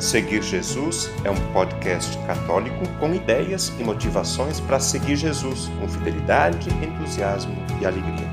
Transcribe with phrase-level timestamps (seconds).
[0.00, 6.70] Seguir Jesus é um podcast católico com ideias e motivações para seguir Jesus com fidelidade,
[6.70, 8.26] entusiasmo e alegria.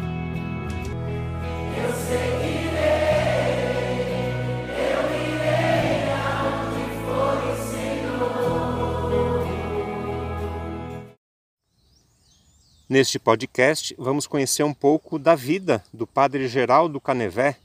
[1.75, 2.77] Eu seguirei,
[4.79, 6.07] eu irei
[7.03, 9.43] for o Senhor.
[12.87, 17.57] Neste podcast, vamos conhecer um pouco da vida do Padre Geraldo Canevé,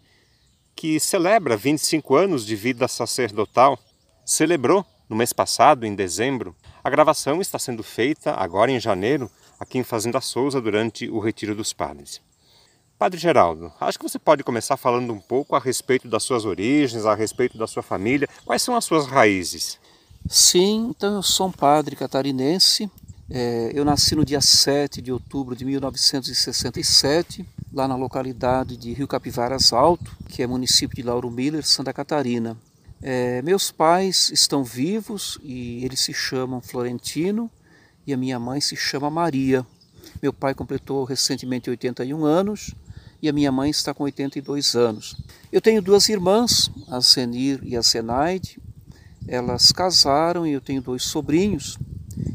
[0.74, 3.78] que celebra 25 anos de vida sacerdotal
[4.24, 6.54] celebrou no mês passado, em dezembro.
[6.82, 11.54] A gravação está sendo feita agora em janeiro, aqui em Fazenda Souza, durante o Retiro
[11.54, 12.20] dos Padres.
[12.98, 17.04] Padre Geraldo, acho que você pode começar falando um pouco a respeito das suas origens,
[17.04, 18.28] a respeito da sua família.
[18.44, 19.78] Quais são as suas raízes?
[20.28, 22.88] Sim, então eu sou um padre catarinense.
[23.28, 29.08] É, eu nasci no dia 7 de outubro de 1967, lá na localidade de Rio
[29.08, 32.56] Capivaras Alto, que é município de Lauro Miller, Santa Catarina.
[33.04, 37.50] É, meus pais estão vivos e eles se chamam Florentino
[38.06, 39.66] e a minha mãe se chama Maria.
[40.22, 42.72] Meu pai completou recentemente 81 anos
[43.20, 45.16] e a minha mãe está com 82 anos.
[45.50, 48.60] Eu tenho duas irmãs, a Zenir e a Zenaide.
[49.26, 51.78] Elas casaram e eu tenho dois sobrinhos.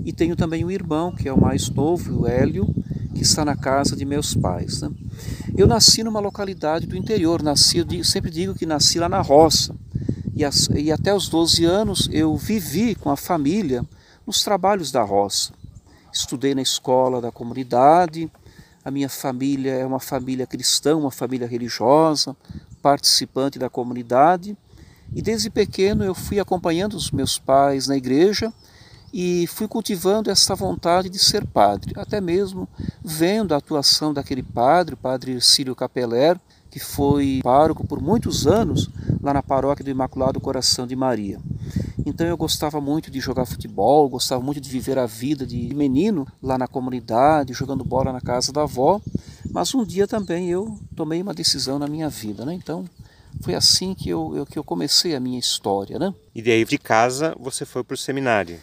[0.03, 2.67] E tenho também um irmão, que é o mais novo, o Hélio,
[3.15, 4.81] que está na casa de meus pais.
[4.81, 4.89] Né?
[5.57, 9.73] Eu nasci numa localidade do interior, nasci, sempre digo que nasci lá na roça
[10.37, 13.83] e, as, e até os 12 anos eu vivi com a família
[14.25, 15.51] nos trabalhos da roça.
[16.13, 18.31] Estudei na escola da comunidade,
[18.85, 22.37] a minha família é uma família cristã, uma família religiosa,
[22.83, 24.55] participante da comunidade.
[25.11, 28.53] E desde pequeno eu fui acompanhando os meus pais na igreja
[29.11, 32.69] e fui cultivando essa vontade de ser padre, até mesmo
[33.03, 36.39] vendo a atuação daquele padre, o padre Círio Capeler,
[36.77, 38.87] que foi pároco por muitos anos
[39.19, 41.39] lá na paróquia do Imaculado Coração de Maria.
[42.05, 46.27] Então eu gostava muito de jogar futebol, gostava muito de viver a vida de menino
[46.41, 49.01] lá na comunidade, jogando bola na casa da avó,
[49.51, 52.53] mas um dia também eu tomei uma decisão na minha vida, né?
[52.53, 52.85] Então
[53.41, 56.13] foi assim que eu, eu que eu comecei a minha história, né?
[56.35, 58.59] E daí de casa você foi para o seminário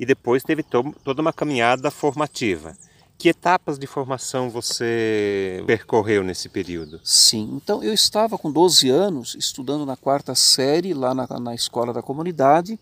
[0.00, 2.76] e depois teve to toda uma caminhada formativa.
[3.22, 7.00] Que etapas de formação você percorreu nesse período?
[7.04, 11.92] Sim, então eu estava com 12 anos estudando na quarta série lá na, na escola
[11.92, 12.76] da comunidade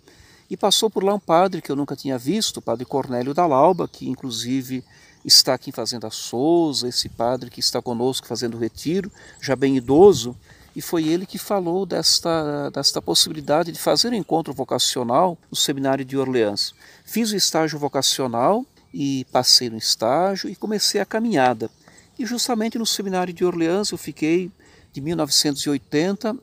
[0.48, 3.46] e passou por lá um padre que eu nunca tinha visto, o padre Cornélio da
[3.46, 4.82] Lauba, que inclusive
[5.26, 9.12] está aqui em Fazenda Souza, esse padre que está conosco fazendo o retiro,
[9.42, 10.34] já bem idoso,
[10.74, 16.02] e foi ele que falou desta, desta possibilidade de fazer um encontro vocacional no seminário
[16.02, 16.72] de Orleans.
[17.04, 21.70] Fiz o estágio vocacional e passei no estágio e comecei a caminhada.
[22.18, 24.50] E justamente no seminário de Orleans eu fiquei
[24.92, 26.36] de 1980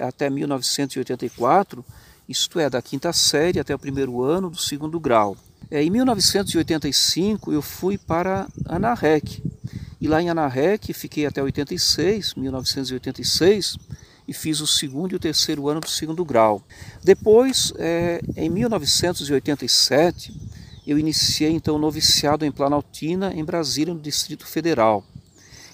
[0.00, 1.84] até 1984,
[2.28, 5.36] isto é, da quinta série até o primeiro ano do segundo grau.
[5.70, 9.42] É, em 1985 eu fui para Anarrec,
[10.00, 13.78] e lá em Anarrec fiquei até 86, 1986,
[14.26, 16.62] e fiz o segundo e o terceiro ano do segundo grau.
[17.02, 20.34] Depois, é, em 1987,
[20.86, 25.04] eu iniciei então o noviciado em Planaltina, em Brasília, no Distrito Federal.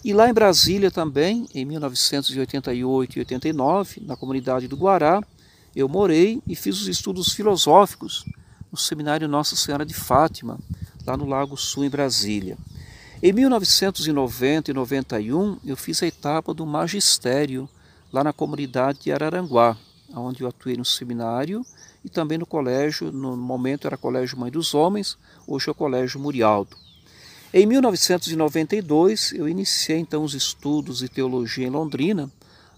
[0.05, 5.23] E lá em Brasília também, em 1988 e 89, na comunidade do Guará,
[5.75, 8.25] eu morei e fiz os estudos filosóficos
[8.73, 10.59] no Seminário Nossa Senhora de Fátima,
[11.07, 12.57] lá no Lago Sul, em Brasília.
[13.23, 17.69] Em 1990 e 91, eu fiz a etapa do magistério
[18.13, 19.77] lá na comunidade de Araranguá,
[20.15, 21.65] onde eu atuei no seminário
[22.05, 26.21] e também no colégio, no momento era Colégio Mãe dos Homens, hoje é o Colégio
[26.21, 26.77] Murialdo.
[27.53, 32.31] Em 1992 eu iniciei então os estudos de teologia em Londrina,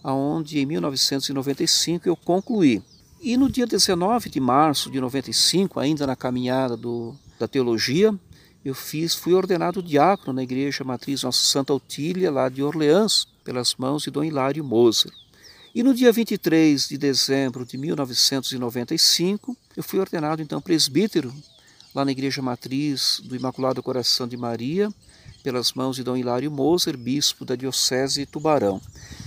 [0.03, 2.83] aonde em 1995 eu concluí.
[3.21, 8.13] E no dia 19 de março de 95, ainda na caminhada do, da teologia,
[8.65, 13.75] eu fiz, fui ordenado diácono na igreja matriz Nossa Santa Otília, lá de Orleans, pelas
[13.77, 15.13] mãos de Dom Hilário Moser.
[15.75, 21.33] E no dia 23 de dezembro de 1995, eu fui ordenado então presbítero
[21.95, 24.93] lá na Igreja Matriz do Imaculado Coração de Maria,
[25.43, 28.83] pelas mãos de Dom Hilário Moser, bispo da Diocese Tubarão.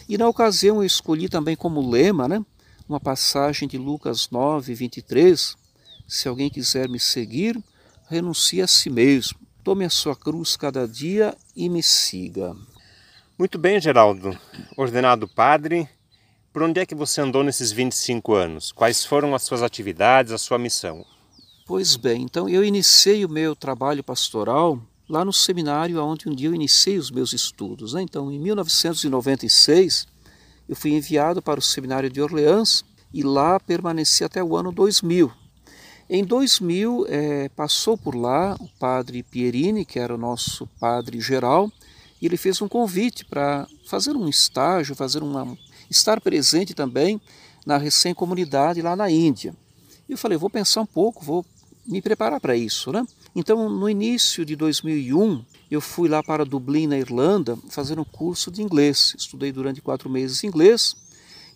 [0.07, 2.45] E na ocasião eu escolhi também como lema né,
[2.87, 5.57] uma passagem de Lucas 9, 23,
[6.07, 7.59] se alguém quiser me seguir,
[8.07, 12.55] renuncie a si mesmo, tome a sua cruz cada dia e me siga.
[13.37, 14.37] Muito bem, Geraldo.
[14.77, 15.89] Ordenado padre,
[16.55, 18.71] por onde é que você andou nesses 25 anos?
[18.71, 21.05] Quais foram as suas atividades, a sua missão?
[21.65, 24.79] Pois bem, então eu iniciei o meu trabalho pastoral
[25.09, 27.91] lá no seminário onde um dia eu iniciei os meus estudos.
[27.91, 28.03] Né?
[28.03, 30.07] Então, em 1996,
[30.69, 35.29] eu fui enviado para o seminário de Orleans e lá permaneci até o ano 2000.
[36.09, 41.69] Em 2000 é, passou por lá o padre Pierini, que era o nosso padre geral,
[42.21, 45.57] e ele fez um convite para fazer um estágio, fazer uma,
[45.89, 47.19] estar presente também
[47.65, 49.55] na recém-comunidade lá na Índia.
[50.07, 51.45] E eu falei, vou pensar um pouco, vou
[51.85, 53.05] me preparar para isso, né?
[53.35, 58.49] Então, no início de 2001, eu fui lá para Dublin, na Irlanda, fazer um curso
[58.49, 59.13] de inglês.
[59.17, 60.95] Estudei durante quatro meses inglês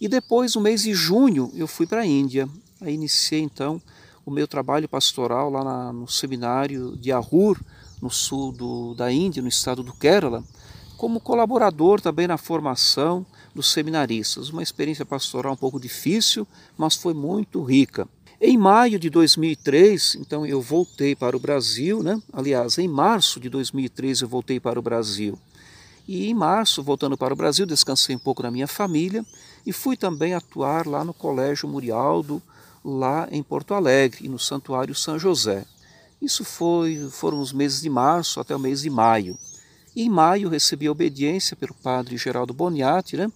[0.01, 2.47] e depois, no mês de junho, eu fui para a Índia.
[2.79, 3.81] Aí iniciei então
[4.25, 7.59] o meu trabalho pastoral lá na, no seminário de Ahur,
[8.01, 10.43] no sul do, da Índia, no estado do Kerala,
[10.95, 14.49] como colaborador também na formação dos seminaristas.
[14.49, 16.47] Uma experiência pastoral um pouco difícil,
[16.77, 18.07] mas foi muito rica.
[18.41, 22.21] Em maio de 2003, então eu voltei para o Brasil, né?
[22.31, 25.37] aliás, em março de 2003 eu voltei para o Brasil.
[26.07, 29.25] E em março, voltando para o Brasil, descansei um pouco na minha família
[29.65, 32.41] e fui também atuar lá no Colégio Murialdo,
[32.83, 35.65] lá em Porto Alegre, e no Santuário São José.
[36.21, 39.37] Isso foi, foram os meses de março até o mês de maio.
[39.95, 43.31] Em maio recebi a obediência pelo padre Geraldo Boniati, né?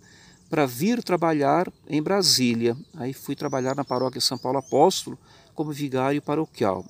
[0.53, 2.77] para vir trabalhar em Brasília.
[2.95, 5.17] Aí fui trabalhar na paróquia São Paulo Apóstolo
[5.55, 6.85] como vigário paroquial.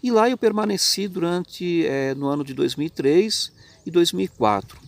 [0.00, 3.50] E lá eu permaneci durante é, no ano de 2003
[3.84, 4.78] e 2004.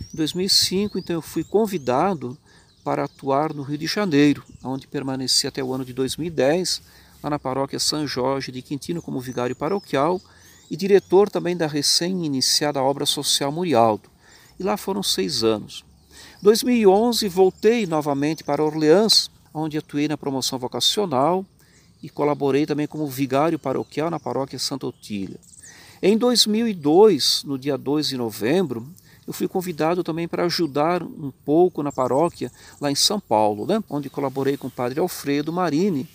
[0.00, 2.38] Em 2005, então, eu fui convidado
[2.82, 6.80] para atuar no Rio de Janeiro, onde permaneci até o ano de 2010,
[7.22, 10.18] lá na paróquia São Jorge de Quintino como vigário paroquial
[10.70, 14.10] e diretor também da recém-iniciada obra social Murialdo.
[14.58, 15.84] E lá foram seis anos.
[16.42, 21.44] 2011 voltei novamente para Orleans, onde atuei na promoção vocacional
[22.02, 25.38] e colaborei também como vigário paroquial na paróquia Santa Otília.
[26.02, 28.86] Em 2002, no dia 2 de novembro,
[29.26, 33.82] eu fui convidado também para ajudar um pouco na paróquia lá em São Paulo, né?
[33.88, 36.08] onde colaborei com o padre Alfredo Marini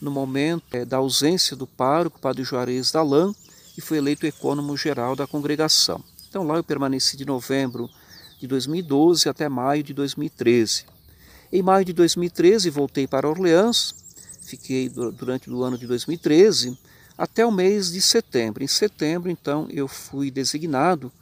[0.00, 3.32] no momento é, da ausência do pároco, padre Juarez Dalan,
[3.78, 6.02] e fui eleito ecônomo geral da congregação.
[6.28, 7.88] Então lá eu permaneci de novembro
[8.40, 10.84] de 2012 até maio de 2013.
[11.52, 13.94] Em maio de 2013 voltei para Orleans,
[14.42, 16.76] fiquei durante o ano de 2013
[17.16, 18.64] até o mês de setembro.
[18.64, 21.12] Em setembro, então, eu fui designado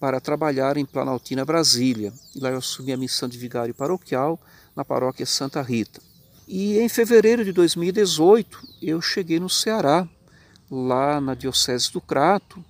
[0.00, 2.14] para trabalhar em Planaltina, Brasília.
[2.34, 4.40] E lá eu assumi a missão de vigário paroquial
[4.74, 6.00] na paróquia Santa Rita.
[6.48, 10.08] E em fevereiro de 2018 eu cheguei no Ceará,
[10.70, 12.64] lá na Diocese do Crato,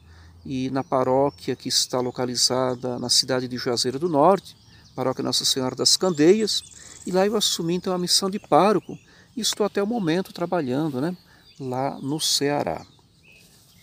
[0.47, 4.57] e na paróquia que está localizada na cidade de Juazeiro do Norte,
[4.95, 6.63] paróquia Nossa Senhora das Candeias,
[7.05, 8.97] e lá eu assumi então a missão de pároco
[9.37, 11.17] e estou até o momento trabalhando né,
[11.59, 12.87] lá no Ceará.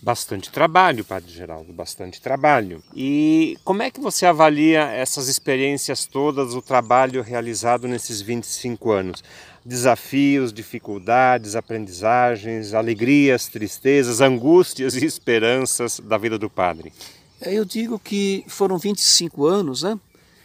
[0.02, 2.82] Bastante trabalho, Padre Geraldo, bastante trabalho.
[2.94, 9.24] E como é que você avalia essas experiências todas, o trabalho realizado nesses 25 anos?
[9.64, 16.92] Desafios, dificuldades, aprendizagens, alegrias, tristezas, angústias e esperanças da vida do padre?
[17.40, 19.98] É, eu digo que foram 25 anos né,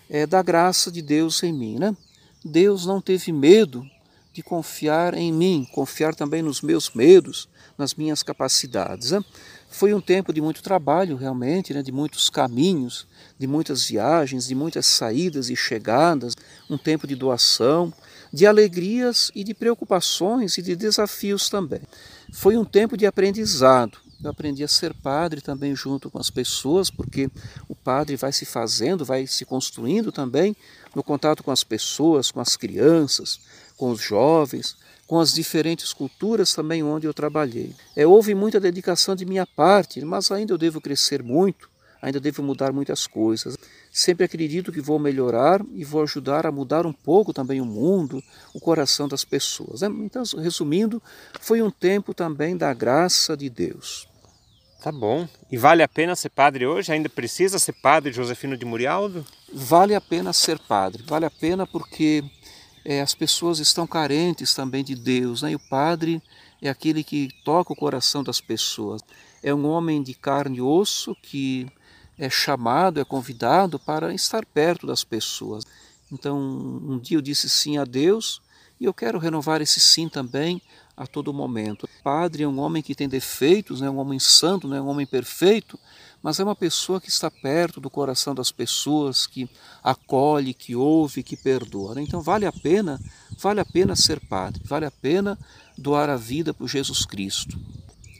[0.09, 1.77] é, da graça de Deus em mim.
[1.77, 1.95] Né?
[2.43, 3.85] Deus não teve medo
[4.33, 9.11] de confiar em mim, confiar também nos meus medos, nas minhas capacidades.
[9.11, 9.23] Né?
[9.69, 11.81] Foi um tempo de muito trabalho, realmente, né?
[11.81, 13.07] de muitos caminhos,
[13.37, 16.35] de muitas viagens, de muitas saídas e chegadas,
[16.69, 17.93] um tempo de doação,
[18.31, 21.81] de alegrias e de preocupações e de desafios também.
[22.31, 23.97] Foi um tempo de aprendizado.
[24.23, 27.29] Eu aprendi a ser padre também junto com as pessoas, porque
[27.69, 30.55] o padre vai se fazendo, vai se construindo também
[30.93, 33.39] no contato com as pessoas, com as crianças,
[33.77, 34.75] com os jovens,
[35.07, 37.73] com as diferentes culturas também onde eu trabalhei.
[37.95, 41.69] É, houve muita dedicação de minha parte, mas ainda eu devo crescer muito,
[42.01, 43.57] ainda devo mudar muitas coisas.
[43.99, 48.23] Sempre acredito que vou melhorar e vou ajudar a mudar um pouco também o mundo,
[48.53, 49.81] o coração das pessoas.
[49.81, 49.89] Né?
[50.05, 51.03] Então, resumindo,
[51.41, 54.07] foi um tempo também da graça de Deus.
[54.81, 55.27] Tá bom.
[55.51, 56.93] E vale a pena ser padre hoje?
[56.93, 59.25] Ainda precisa ser padre Josefino de Murialdo?
[59.53, 61.03] Vale a pena ser padre.
[61.05, 62.23] Vale a pena porque
[62.85, 65.41] é, as pessoas estão carentes também de Deus.
[65.41, 65.51] Né?
[65.51, 66.23] E o padre
[66.61, 69.01] é aquele que toca o coração das pessoas.
[69.43, 71.69] É um homem de carne e osso que
[72.19, 75.63] é chamado, é convidado para estar perto das pessoas.
[76.11, 78.41] Então, um dia eu disse sim a Deus
[78.79, 80.61] e eu quero renovar esse sim também
[80.97, 81.85] a todo momento.
[81.85, 84.87] O padre é um homem que tem defeitos, é um homem santo, não é um
[84.89, 85.79] homem perfeito,
[86.21, 89.49] mas é uma pessoa que está perto do coração das pessoas, que
[89.81, 91.95] acolhe, que ouve, que perdoa.
[91.95, 92.01] Né?
[92.01, 92.99] Então vale a pena,
[93.37, 95.39] vale a pena ser padre, vale a pena
[95.77, 97.57] doar a vida por Jesus Cristo.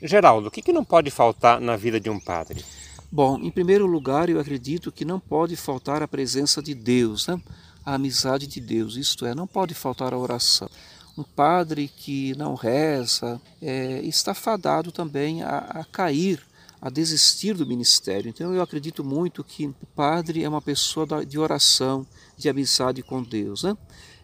[0.01, 2.63] Geraldo, o que não pode faltar na vida de um padre?
[3.11, 7.41] Bom, em primeiro lugar, eu acredito que não pode faltar a presença de Deus, né?
[7.83, 10.69] a amizade de Deus, isto é, não pode faltar a oração.
[11.17, 16.39] Um padre que não reza é, está fadado também a, a cair
[16.81, 18.29] a desistir do ministério.
[18.29, 22.05] Então eu acredito muito que o padre é uma pessoa de oração,
[22.37, 23.63] de amizade com Deus.
[23.63, 23.75] Né?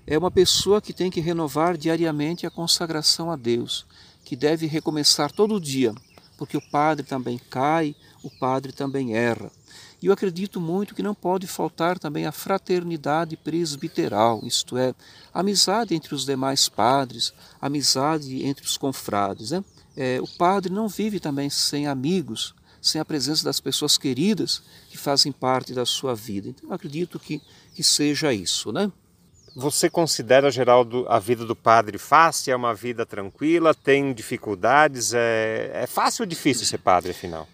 [0.05, 3.85] É uma pessoa que tem que renovar diariamente a consagração a Deus,
[4.23, 5.93] que deve recomeçar todo dia,
[6.37, 9.51] porque o padre também cai, o padre também erra.
[10.01, 14.93] E eu acredito muito que não pode faltar também a fraternidade presbiteral, isto é,
[15.33, 19.51] amizade entre os demais padres, amizade entre os confrades.
[19.51, 19.63] Né?
[19.95, 24.97] É, o padre não vive também sem amigos, sem a presença das pessoas queridas que
[24.97, 26.49] fazem parte da sua vida.
[26.49, 27.41] Então, eu acredito que,
[27.73, 28.91] que seja isso, né?
[29.55, 32.51] Você considera, Geraldo, a vida do padre fácil?
[32.51, 33.73] É uma vida tranquila?
[33.73, 35.13] Tem dificuldades?
[35.13, 37.47] É, é fácil ou difícil ser padre, afinal?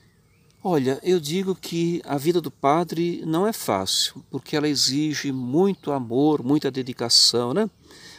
[0.63, 5.91] Olha, eu digo que a vida do padre não é fácil, porque ela exige muito
[5.91, 7.69] amor, muita dedicação, né?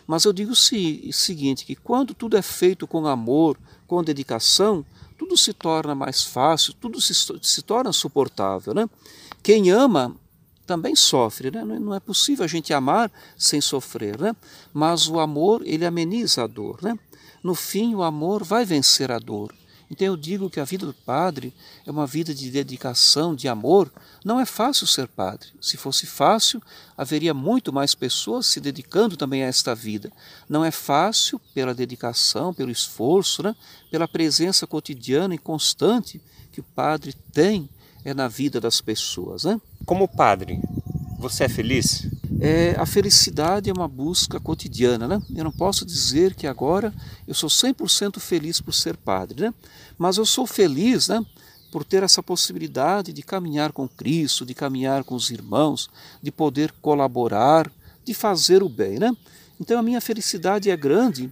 [0.06, 0.56] Mas eu digo o
[1.12, 4.84] seguinte, que quando tudo é feito com amor, com dedicação,
[5.18, 8.74] tudo se torna mais fácil, tudo se, se torna suportável.
[8.74, 8.88] Né?
[9.42, 10.16] Quem ama
[10.66, 11.64] também sofre, né?
[11.64, 14.34] não é possível a gente amar sem sofrer, né?
[14.72, 16.78] mas o amor ele ameniza a dor.
[16.82, 16.98] Né?
[17.42, 19.54] No fim, o amor vai vencer a dor.
[19.92, 21.52] Então eu digo que a vida do padre
[21.84, 23.92] é uma vida de dedicação, de amor.
[24.24, 25.48] Não é fácil ser padre.
[25.60, 26.62] Se fosse fácil,
[26.96, 30.10] haveria muito mais pessoas se dedicando também a esta vida.
[30.48, 33.54] Não é fácil pela dedicação, pelo esforço, né?
[33.90, 37.68] pela presença cotidiana e constante que o padre tem
[38.04, 39.44] é na vida das pessoas.
[39.44, 39.60] Né?
[39.84, 40.60] Como padre,
[41.18, 42.08] você é feliz?
[42.40, 45.22] É, a felicidade é uma busca cotidiana, né?
[45.32, 46.92] Eu não posso dizer que agora
[47.28, 49.54] eu sou 100% feliz por ser padre, né?
[49.96, 51.24] Mas eu sou feliz, né?
[51.70, 55.88] Por ter essa possibilidade de caminhar com Cristo, de caminhar com os irmãos,
[56.20, 57.70] de poder colaborar,
[58.04, 59.16] de fazer o bem, né?
[59.60, 61.30] Então a minha felicidade é grande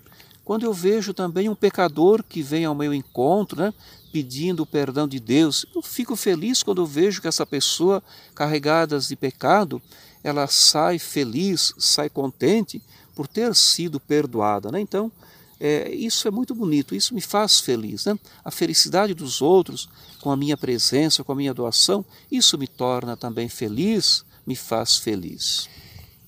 [0.50, 3.72] quando eu vejo também um pecador que vem ao meu encontro, né,
[4.10, 8.02] pedindo o perdão de Deus, eu fico feliz quando eu vejo que essa pessoa,
[8.34, 9.80] carregada de pecado,
[10.24, 12.82] ela sai feliz, sai contente
[13.14, 14.72] por ter sido perdoada.
[14.72, 14.80] Né?
[14.80, 15.12] Então,
[15.60, 18.06] é, isso é muito bonito, isso me faz feliz.
[18.06, 18.18] Né?
[18.44, 19.88] A felicidade dos outros,
[20.20, 24.96] com a minha presença, com a minha doação, isso me torna também feliz, me faz
[24.96, 25.68] feliz.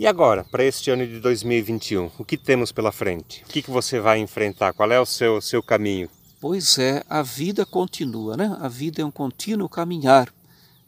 [0.02, 3.44] E agora, para este ano de 2021, o que temos pela frente?
[3.44, 4.72] O que, que você vai enfrentar?
[4.72, 6.10] Qual é o seu, seu caminho?
[6.40, 8.58] Pois é, a vida continua, né?
[8.60, 10.28] A vida é um contínuo caminhar.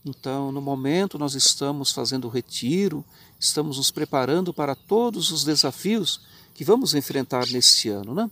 [0.05, 3.05] Então, no momento, nós estamos fazendo o retiro,
[3.39, 6.21] estamos nos preparando para todos os desafios
[6.53, 8.29] que vamos enfrentar neste ano, né?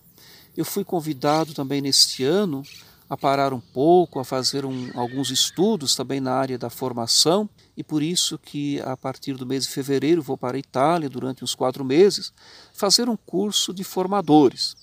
[0.56, 2.64] Eu fui convidado também neste ano
[3.08, 7.82] a parar um pouco, a fazer um, alguns estudos também na área da formação e
[7.82, 11.54] por isso que a partir do mês de fevereiro vou para a Itália durante uns
[11.54, 12.32] quatro meses
[12.72, 14.76] fazer um curso de formadores.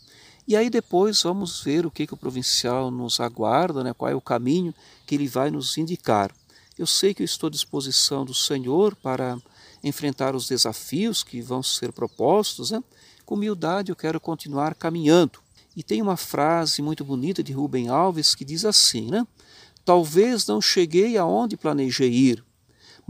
[0.47, 4.15] E aí depois vamos ver o que, que o provincial nos aguarda, né, qual é
[4.15, 4.73] o caminho
[5.05, 6.31] que ele vai nos indicar.
[6.77, 9.37] Eu sei que eu estou à disposição do Senhor para
[9.83, 12.71] enfrentar os desafios que vão ser propostos.
[12.71, 12.83] Né?
[13.25, 15.39] Com humildade eu quero continuar caminhando.
[15.75, 19.25] E tem uma frase muito bonita de Rubem Alves que diz assim, né?
[19.85, 22.43] Talvez não cheguei aonde planejei ir,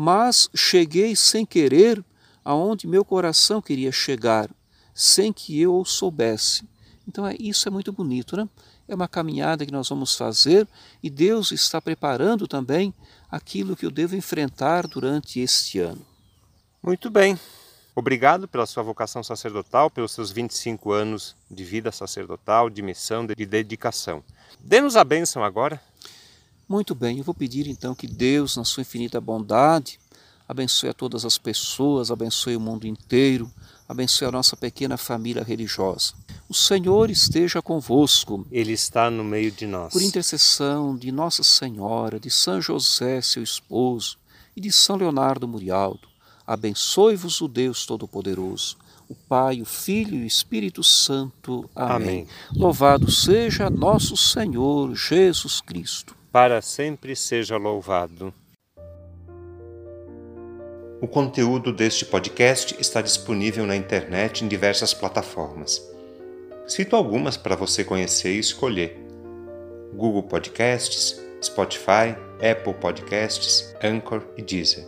[0.02, 2.02] mas cheguei sem querer
[2.42, 4.50] aonde meu coração queria chegar,
[4.94, 6.64] sem que eu o soubesse.
[7.06, 8.48] Então é, isso é muito bonito, né?
[8.88, 10.66] É uma caminhada que nós vamos fazer
[11.04, 12.94] e Deus está preparando também
[13.30, 16.06] aquilo que eu devo enfrentar durante este ano.
[16.82, 17.38] Muito bem.
[17.94, 23.46] Obrigado pela sua vocação sacerdotal, pelos seus 25 anos de vida sacerdotal, de missão, de
[23.46, 24.24] dedicação.
[24.62, 25.82] Dê-nos a bênção agora.
[26.70, 30.00] Muito bem, eu vou pedir então que Deus, na sua infinita bondade,
[30.48, 33.52] abençoe a todas as pessoas, abençoe o mundo inteiro,
[33.88, 36.14] abençoe a nossa pequena família religiosa.
[36.48, 38.46] O Senhor esteja convosco.
[38.52, 39.92] Ele está no meio de nós.
[39.92, 44.20] Por intercessão de Nossa Senhora, de São José, seu esposo,
[44.56, 46.08] e de São Leonardo Murialdo,
[46.46, 51.68] abençoe-vos o Deus Todo-Poderoso, o Pai, o Filho e o Espírito Santo.
[51.76, 51.96] Amém.
[51.96, 52.28] Amém.
[52.54, 58.34] Louvado seja nosso Senhor Jesus Cristo para sempre seja louvado.
[61.02, 65.82] O conteúdo deste podcast está disponível na internet em diversas plataformas.
[66.68, 69.00] Cito algumas para você conhecer e escolher:
[69.94, 74.86] Google Podcasts, Spotify, Apple Podcasts, Anchor e Deezer.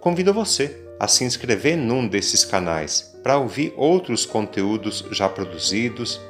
[0.00, 6.20] Convido você a se inscrever num desses canais para ouvir outros conteúdos já produzidos,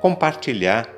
[0.00, 0.97] compartilhar